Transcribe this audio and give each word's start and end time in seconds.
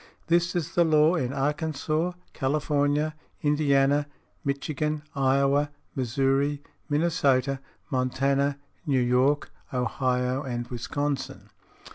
This 0.25 0.55
is 0.55 0.73
the 0.73 0.83
law 0.83 1.13
in 1.13 1.31
Arkansas, 1.31 2.13
California, 2.33 3.13
Indiana, 3.43 4.07
Michigan, 4.43 5.03
Iowa, 5.13 5.69
Missouri, 5.93 6.63
Minnesota, 6.89 7.59
Montana, 7.91 8.57
New 8.87 8.99
York, 8.99 9.51
Ohio 9.71 10.41
and 10.41 10.67
Wisconsin. 10.69 11.51